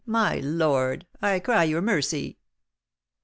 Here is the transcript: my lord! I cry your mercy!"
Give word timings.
my 0.03 0.39
lord! 0.39 1.05
I 1.21 1.39
cry 1.39 1.65
your 1.65 1.83
mercy!" 1.83 2.39